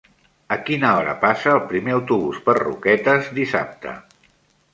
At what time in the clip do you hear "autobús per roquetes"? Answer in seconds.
1.99-3.31